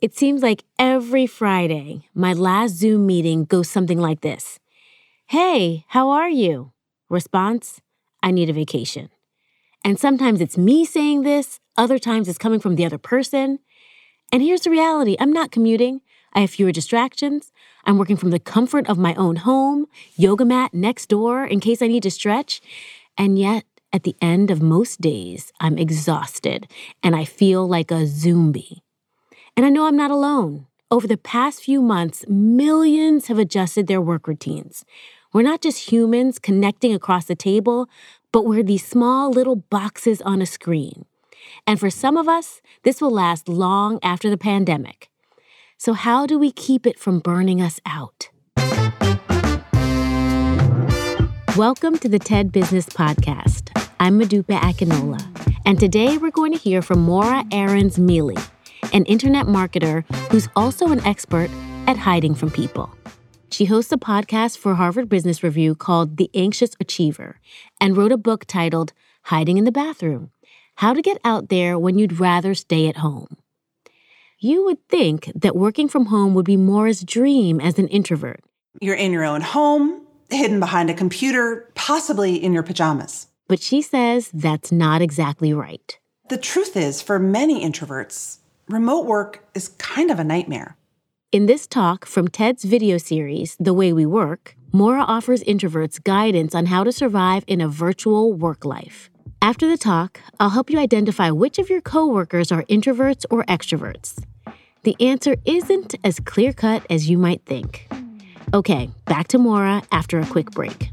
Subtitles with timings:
[0.00, 4.58] It seems like every Friday, my last Zoom meeting goes something like this
[5.26, 6.72] Hey, how are you?
[7.10, 7.82] Response
[8.22, 9.10] I need a vacation.
[9.84, 13.58] And sometimes it's me saying this, other times it's coming from the other person.
[14.32, 16.00] And here's the reality I'm not commuting.
[16.32, 17.52] I have fewer distractions.
[17.84, 19.84] I'm working from the comfort of my own home,
[20.16, 22.62] yoga mat next door in case I need to stretch.
[23.18, 26.68] And yet, at the end of most days, I'm exhausted
[27.02, 28.82] and I feel like a zombie.
[29.56, 30.66] And I know I'm not alone.
[30.90, 34.84] Over the past few months, millions have adjusted their work routines.
[35.32, 37.88] We're not just humans connecting across the table,
[38.32, 41.04] but we're these small little boxes on a screen.
[41.66, 45.10] And for some of us, this will last long after the pandemic.
[45.78, 48.30] So, how do we keep it from burning us out?
[51.56, 53.70] Welcome to the TED Business Podcast.
[53.98, 55.20] I'm Modupe Akinola,
[55.66, 58.36] and today we're going to hear from Morra Aarons-Mele,
[58.92, 61.50] an internet marketer who's also an expert
[61.86, 62.90] at hiding from people.
[63.50, 67.40] She hosts a podcast for Harvard Business Review called The Anxious Achiever
[67.80, 68.92] and wrote a book titled
[69.24, 70.30] Hiding in the Bathroom
[70.76, 73.36] How to Get Out There When You'd Rather Stay at Home.
[74.38, 78.40] You would think that working from home would be Morra's dream as an introvert.
[78.80, 83.26] You're in your own home, hidden behind a computer, possibly in your pajamas.
[83.48, 85.98] But she says that's not exactly right.
[86.28, 88.38] The truth is, for many introverts,
[88.72, 90.76] remote work is kind of a nightmare.
[91.32, 96.54] In this talk from TED's video series, The Way We Work, Morra offers introverts guidance
[96.54, 99.10] on how to survive in a virtual work life.
[99.42, 104.22] After the talk, I'll help you identify which of your coworkers are introverts or extroverts.
[104.82, 107.88] The answer isn't as clear cut as you might think.
[108.54, 110.89] Okay, back to Morra after a quick break.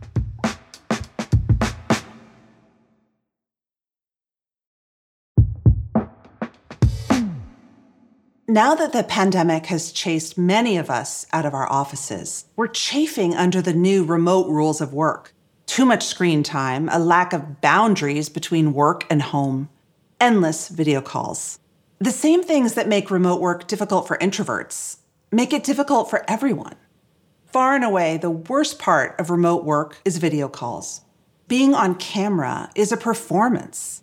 [8.58, 13.36] Now that the pandemic has chased many of us out of our offices, we're chafing
[13.36, 15.36] under the new remote rules of work.
[15.68, 19.70] Too much screen time, a lack of boundaries between work and home,
[20.20, 21.60] endless video calls.
[22.00, 24.98] The same things that make remote work difficult for introverts
[25.32, 26.78] make it difficult for everyone.
[27.46, 31.02] Far and away, the worst part of remote work is video calls.
[31.48, 34.02] Being on camera is a performance.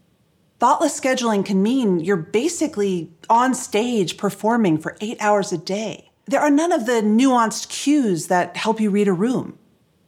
[0.65, 6.11] Thoughtless scheduling can mean you're basically on stage performing for eight hours a day.
[6.25, 9.59] There are none of the nuanced cues that help you read a room.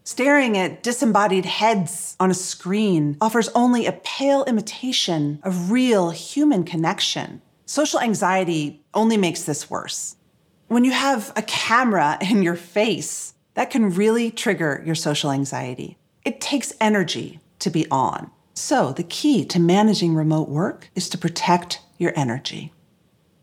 [0.05, 6.65] Staring at disembodied heads on a screen offers only a pale imitation of real human
[6.65, 7.43] connection.
[7.67, 10.17] Social anxiety only makes this worse.
[10.69, 15.99] When you have a camera in your face, that can really trigger your social anxiety.
[16.25, 18.31] It takes energy to be on.
[18.59, 22.73] So, the key to managing remote work is to protect your energy.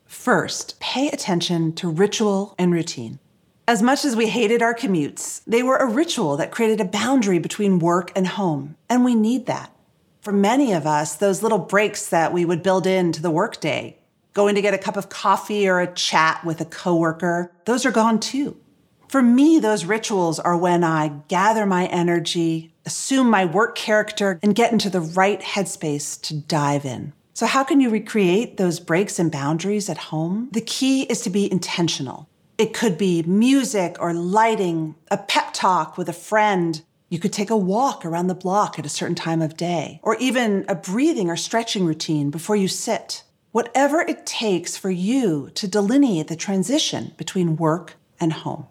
[0.07, 3.19] First, pay attention to ritual and routine.
[3.68, 7.38] As much as we hated our commutes, they were a ritual that created a boundary
[7.38, 9.72] between work and home, and we need that.
[10.19, 14.00] For many of us, those little breaks that we would build into the workday,
[14.34, 17.91] going to get a cup of coffee or a chat with a coworker, those are
[17.91, 18.57] gone too.
[19.13, 24.56] For me, those rituals are when I gather my energy, assume my work character, and
[24.56, 27.13] get into the right headspace to dive in.
[27.35, 30.50] So, how can you recreate those breaks and boundaries at home?
[30.51, 32.28] The key is to be intentional.
[32.57, 36.81] It could be music or lighting, a pep talk with a friend.
[37.09, 40.16] You could take a walk around the block at a certain time of day, or
[40.16, 43.22] even a breathing or stretching routine before you sit.
[43.51, 48.66] Whatever it takes for you to delineate the transition between work and home.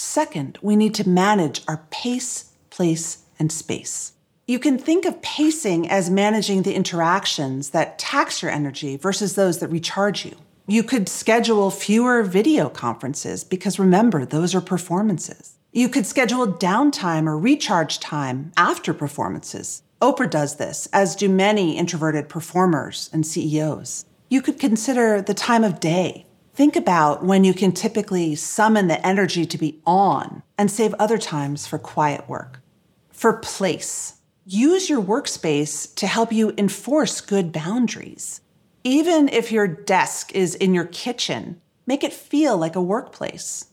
[0.00, 4.14] Second, we need to manage our pace, place, and space.
[4.46, 9.58] You can think of pacing as managing the interactions that tax your energy versus those
[9.58, 10.36] that recharge you.
[10.66, 15.58] You could schedule fewer video conferences because remember, those are performances.
[15.70, 19.82] You could schedule downtime or recharge time after performances.
[20.00, 24.06] Oprah does this, as do many introverted performers and CEOs.
[24.30, 26.24] You could consider the time of day
[26.60, 31.16] Think about when you can typically summon the energy to be on and save other
[31.16, 32.60] times for quiet work.
[33.08, 38.42] For place, use your workspace to help you enforce good boundaries.
[38.84, 43.68] Even if your desk is in your kitchen, make it feel like a workplace.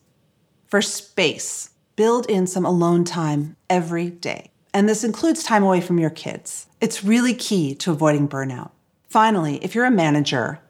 [0.67, 4.51] For space, build in some alone time every day.
[4.73, 6.67] And this includes time away from your kids.
[6.79, 8.71] It's really key to avoiding burnout.
[9.09, 10.61] Finally, if you're a manager,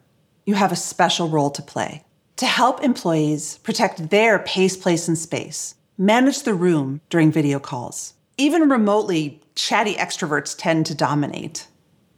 [0.48, 2.04] you have a special role to play.
[2.38, 8.14] To help employees protect their pace, place, and space, manage the room during video calls.
[8.38, 11.68] Even remotely, chatty extroverts tend to dominate.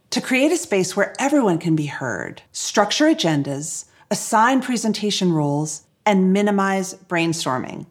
[0.10, 6.33] To create a space where everyone can be heard, structure agendas, assign presentation roles, and
[6.33, 7.86] minimize brainstorming.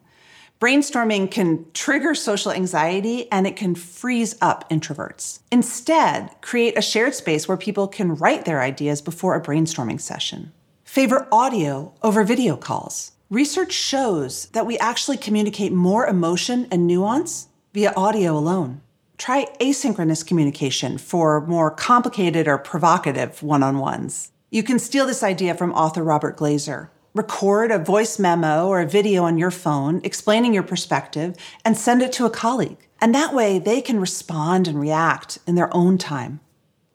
[0.61, 5.39] Brainstorming can trigger social anxiety and it can freeze up introverts.
[5.51, 10.51] Instead, create a shared space where people can write their ideas before a brainstorming session.
[10.89, 13.11] Favor audio over video calls.
[13.29, 18.81] Research shows that we actually communicate more emotion and nuance via audio alone.
[19.15, 24.31] Try asynchronous communication for more complicated or provocative one on ones.
[24.49, 26.89] You can steal this idea from author Robert Glazer.
[27.13, 32.01] Record a voice memo or a video on your phone explaining your perspective and send
[32.01, 32.87] it to a colleague.
[32.99, 36.39] And that way they can respond and react in their own time.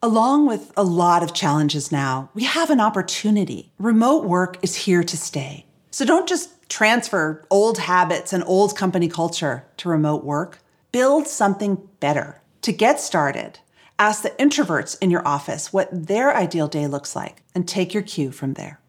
[0.05, 3.71] Along with a lot of challenges now, we have an opportunity.
[3.79, 5.65] Remote work is here to stay.
[5.89, 10.59] So don't just transfer old habits and old company culture to remote work.
[10.91, 12.39] Build something better.
[12.61, 13.57] To get started,
[13.97, 18.03] ask the introverts in your office what their ideal day looks like and take your
[18.03, 18.79] cue from there.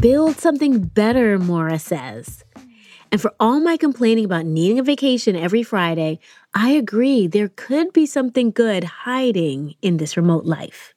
[0.00, 2.42] Build something better, Morra says.
[3.12, 6.20] And for all my complaining about needing a vacation every Friday,
[6.54, 10.94] I agree there could be something good hiding in this remote life.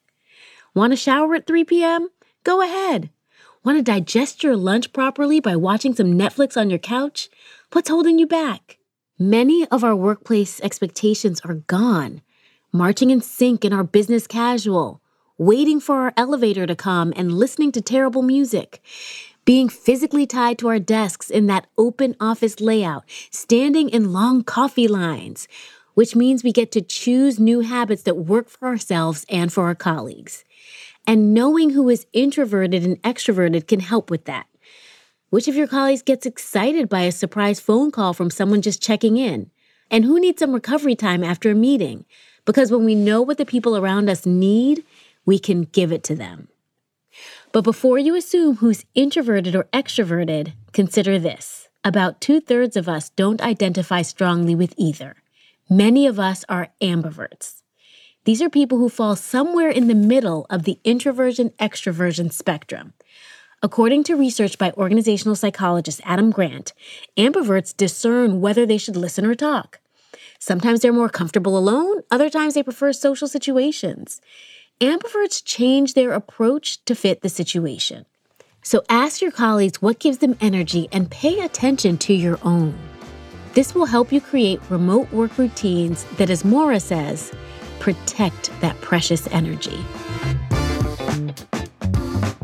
[0.76, 2.10] Want to shower at 3 p.m.?
[2.44, 3.10] Go ahead.
[3.64, 7.30] Want to digest your lunch properly by watching some Netflix on your couch?
[7.72, 8.78] What's holding you back?
[9.18, 12.22] Many of our workplace expectations are gone,
[12.72, 15.02] marching in sync in our business casual,
[15.38, 18.82] waiting for our elevator to come and listening to terrible music,
[19.46, 24.88] being physically tied to our desks in that open office layout, standing in long coffee
[24.88, 25.48] lines,
[25.94, 29.76] which means we get to choose new habits that work for ourselves and for our
[29.76, 30.44] colleagues.
[31.06, 34.48] And knowing who is introverted and extroverted can help with that.
[35.30, 39.18] Which of your colleagues gets excited by a surprise phone call from someone just checking
[39.18, 39.50] in?
[39.92, 42.06] And who needs some recovery time after a meeting?
[42.46, 44.84] Because when we know what the people around us need,
[45.26, 46.48] we can give it to them.
[47.54, 51.70] But before you assume who's introverted or extroverted, consider this.
[51.84, 55.18] About two thirds of us don't identify strongly with either.
[55.70, 57.62] Many of us are ambiverts.
[58.26, 62.94] These are people who fall somewhere in the middle of the introversion extroversion spectrum.
[63.62, 66.74] According to research by organizational psychologist Adam Grant,
[67.18, 69.80] ambiverts discern whether they should listen or talk.
[70.40, 74.22] Sometimes they're more comfortable alone, other times they prefer social situations.
[74.82, 78.06] Ambiverts change their approach to fit the situation.
[78.64, 82.78] So ask your colleagues what gives them energy and pay attention to your own.
[83.54, 87.32] This will help you create remote work routines that, as Morra says,
[87.80, 89.78] protect that precious energy.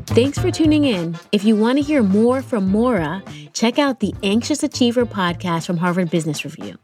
[0.08, 1.18] Thanks for tuning in.
[1.32, 3.24] If you want to hear more from Morra,
[3.54, 6.78] check out the Anxious Achiever podcast from Harvard Business Review.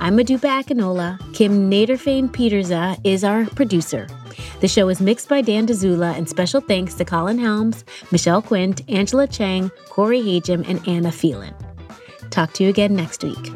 [0.00, 1.18] I'm Modupe Akinola.
[1.34, 4.06] Kim Nederveen Pieterse is our producer.
[4.60, 8.82] The show is mixed by Dan Dzula, and special thanks to Colin Helms, Michelle Quint,
[8.88, 11.54] Angela Chang, Corey Hajim, and Anna Phelan.
[12.30, 13.52] Talk to you again next week.